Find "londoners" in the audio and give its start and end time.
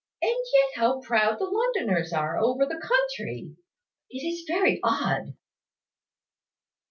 1.45-2.11